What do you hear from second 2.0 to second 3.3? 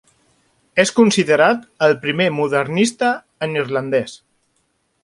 primer modernista